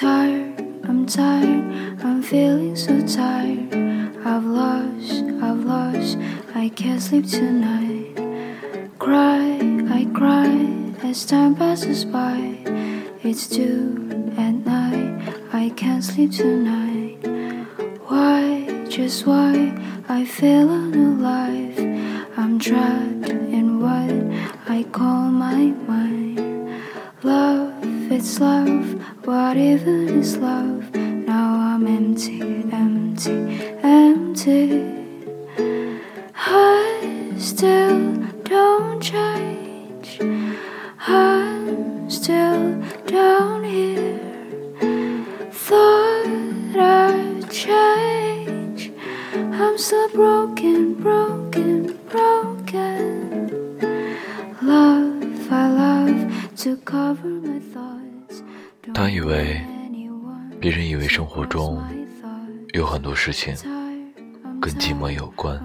[0.00, 3.68] tired, I'm tired, I'm feeling so tired.
[4.24, 6.16] I've lost, I've lost,
[6.54, 8.16] I can't sleep tonight.
[8.98, 9.58] Cry,
[9.90, 10.48] I cry
[11.02, 12.38] as time passes by.
[13.22, 15.20] It's two at night,
[15.52, 17.18] I can't sleep tonight.
[18.08, 19.52] Why, just why,
[20.08, 21.76] I feel unalive.
[22.38, 24.16] I'm trapped in what
[24.66, 26.40] I call my mind.
[27.22, 27.74] Love,
[28.10, 28.89] it's love,
[29.30, 30.92] what even is love?
[30.92, 33.38] Now I'm empty, empty,
[33.80, 34.66] empty.
[36.34, 40.18] I still don't change.
[41.06, 44.18] I'm still down here.
[45.52, 48.90] Thought I'd change.
[49.32, 53.78] I'm still broken, broken, broken.
[54.60, 58.09] Love, I love to cover my thoughts.
[59.00, 59.58] 他以为
[60.60, 61.82] 别人以为生活中
[62.74, 63.56] 有很多事情
[64.60, 65.58] 跟寂寞有关，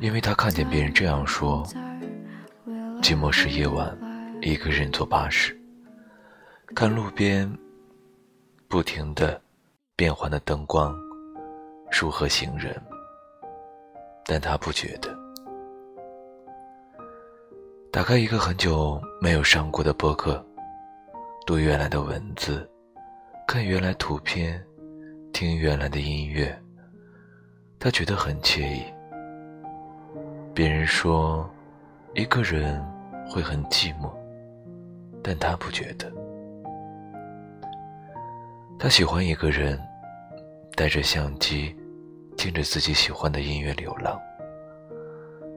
[0.00, 1.66] 因为他看见别人这样说：
[3.00, 3.98] 寂寞是夜晚，
[4.42, 5.58] 一个人坐巴士，
[6.74, 7.50] 看路边
[8.68, 9.40] 不停的
[9.96, 10.94] 变换的灯光、
[11.90, 12.78] 树和行人，
[14.26, 15.18] 但他不觉得。
[17.90, 20.44] 打开一个很久没有上过的博客，
[21.46, 22.68] 读原来的文字，
[23.46, 24.62] 看原来图片，
[25.32, 26.56] 听原来的音乐，
[27.78, 28.84] 他觉得很惬意。
[30.54, 31.48] 别人说
[32.14, 32.80] 一个人
[33.28, 34.12] 会很寂寞，
[35.22, 36.12] 但他不觉得。
[38.78, 39.80] 他喜欢一个人，
[40.76, 41.74] 带着相机，
[42.36, 44.20] 听着自己喜欢的音乐流浪，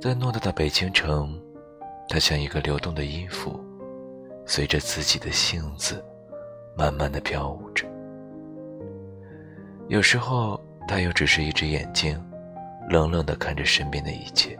[0.00, 1.40] 在偌大的北京城。
[2.10, 3.62] 它像一个流动的音符，
[4.48, 6.02] 随着自己的性子，
[6.74, 7.86] 慢慢的飘舞着。
[9.88, 12.18] 有时候，他又只是一只眼睛，
[12.88, 14.58] 冷冷的看着身边的一切，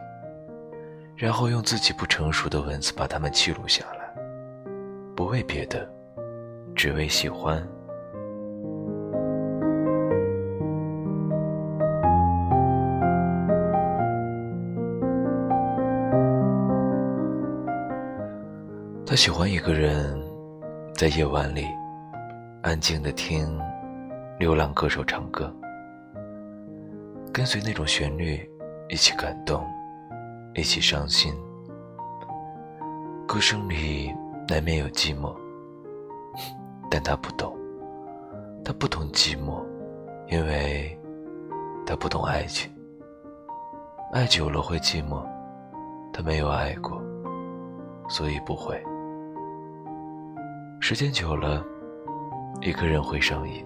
[1.15, 4.13] 然后用自己不成熟的文字把它们记录下来，
[5.15, 5.91] 不为别的，
[6.75, 7.67] 只为喜欢。
[19.09, 20.21] 他喜欢一个人，
[20.93, 21.65] 在夜晚里
[22.61, 23.59] 安静的听
[24.37, 25.51] 流浪歌手唱歌，
[27.33, 28.47] 跟随那种旋律
[28.87, 29.65] 一起感动，
[30.53, 31.33] 一起伤心。
[33.27, 34.13] 歌声里
[34.47, 35.35] 难免有寂寞，
[36.87, 37.57] 但他不懂，
[38.63, 39.65] 他不懂寂寞，
[40.27, 40.95] 因为
[41.83, 42.71] 他不懂爱情。
[44.13, 45.25] 爱久了会寂寞，
[46.13, 47.01] 他没有爱过，
[48.07, 48.79] 所以不会。
[50.81, 51.63] 时间久了，
[52.61, 53.63] 一个人会上瘾。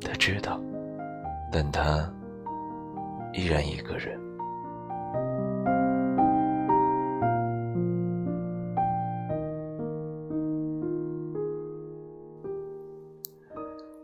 [0.00, 0.60] 他知道，
[1.52, 2.12] 但他
[3.32, 4.18] 依然一个人。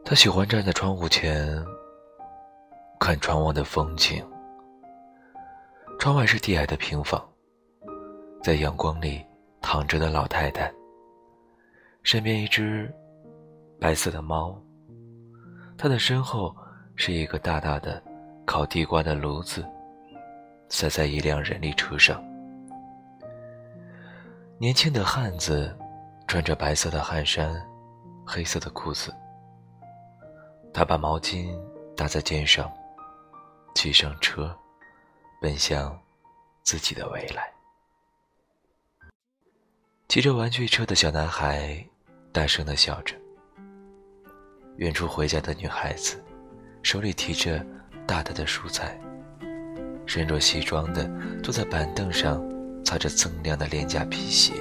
[0.04, 1.64] 他喜欢站在窗户前，
[3.00, 4.24] 看窗外的风景。
[5.98, 7.20] 窗外是低矮的平房，
[8.42, 9.24] 在阳光里
[9.60, 10.72] 躺着的老太太。
[12.02, 12.92] 身边一只
[13.78, 14.60] 白色的猫，
[15.76, 16.56] 它的身后
[16.96, 18.02] 是一个大大的
[18.46, 19.64] 烤地瓜的炉子，
[20.68, 22.22] 塞在一辆人力车上。
[24.58, 25.74] 年轻的汉子
[26.26, 27.54] 穿着白色的汗衫，
[28.26, 29.14] 黑色的裤子。
[30.72, 31.56] 他把毛巾
[31.96, 32.70] 搭在肩上，
[33.74, 34.56] 骑上车，
[35.40, 35.98] 奔向
[36.62, 37.52] 自己的未来。
[40.10, 41.86] 骑着玩具车的小男孩。
[42.32, 43.14] 大声的笑着。
[44.78, 46.20] 远处回家的女孩子，
[46.82, 47.64] 手里提着
[48.08, 48.98] 大大的蔬菜，
[50.06, 51.08] 身着西装的
[51.44, 52.42] 坐在板凳上，
[52.84, 54.52] 擦着锃亮的廉价皮鞋。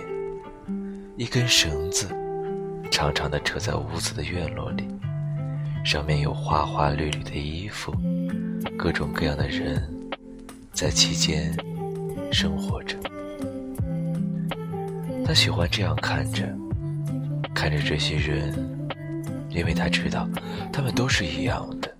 [1.18, 2.08] 一根绳子，
[2.92, 4.88] 长长的扯在屋子的院落里，
[5.84, 7.92] 上面有花花绿绿的衣服，
[8.78, 9.82] 各种各样的人，
[10.74, 11.52] 在其间
[12.32, 13.00] 生活着。
[15.30, 16.44] 他喜欢这样看着。
[17.54, 18.52] 看着这些人，
[19.50, 20.28] 因为他知道，
[20.74, 21.96] 他们都是一样的。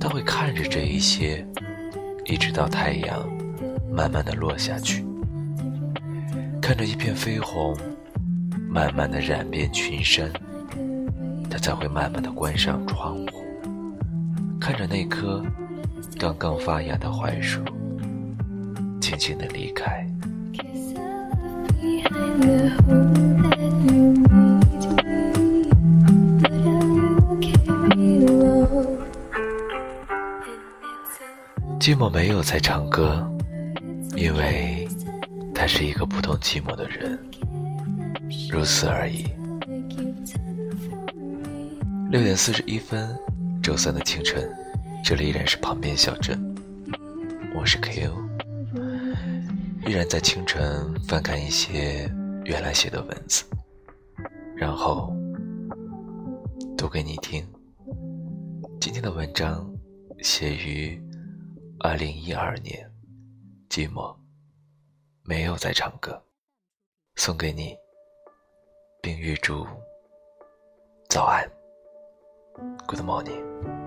[0.00, 1.46] 他会看着这一些，
[2.24, 3.24] 一直到太阳
[3.92, 5.06] 慢慢的落下去，
[6.60, 7.76] 看着一片绯红，
[8.68, 10.28] 慢慢的染遍群山，
[11.48, 13.44] 他才会慢慢的关上窗户，
[14.60, 15.44] 看着那棵
[16.18, 17.62] 刚刚发芽的槐树，
[19.00, 20.04] 静静的离开。
[31.80, 33.26] 寂寞没有在唱歌
[34.14, 34.86] 因为
[35.54, 37.18] 他是一个不懂寂寞的人。
[38.50, 39.24] 如此而已。
[42.10, 43.08] 六点四十一分
[43.62, 44.48] 周三的清晨
[45.04, 46.38] 这里依然是旁边小镇。
[47.54, 48.12] 我是 ko
[49.86, 50.62] 依然在清晨
[51.08, 52.12] 翻看一些
[52.50, 53.44] 原来写的文字，
[54.56, 55.14] 然后
[56.76, 57.46] 读给你听。
[58.80, 59.72] 今天的文章
[60.18, 61.00] 写于。
[61.82, 62.92] 二零一二年，
[63.70, 64.14] 寂寞
[65.22, 66.22] 没有在唱歌，
[67.14, 67.74] 送给你，
[69.00, 69.66] 并预祝
[71.08, 71.50] 早安
[72.86, 73.79] ，Good morning。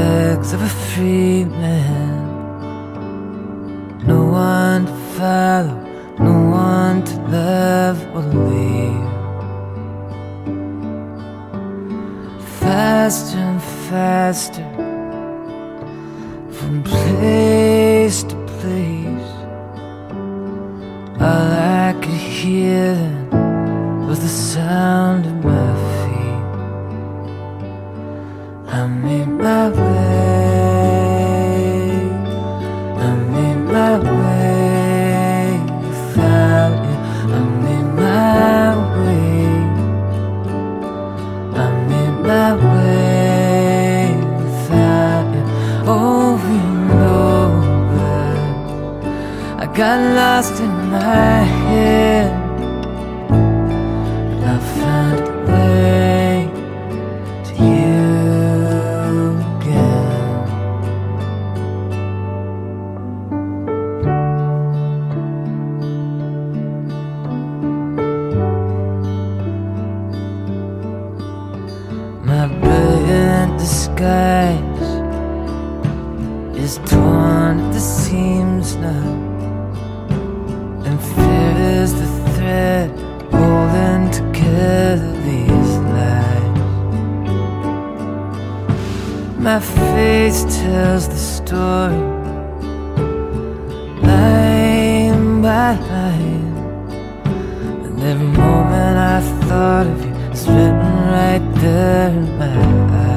[0.00, 2.18] Legs of a free man.
[4.12, 5.78] No one to follow,
[6.28, 6.36] no
[6.68, 9.10] one to love or leave.
[12.60, 14.68] Faster and faster,
[16.56, 17.79] from place
[74.00, 74.88] disguise
[76.56, 79.08] is torn at the seams now,
[80.86, 82.90] and fear is the thread
[83.30, 86.58] holding together these lies.
[89.38, 92.02] My face tells the story,
[94.02, 96.54] line by line,
[97.84, 100.10] and every moment I thought of you
[100.54, 102.46] written right there in my
[102.96, 103.09] eyes.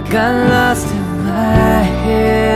[0.00, 2.49] I got lost in my head.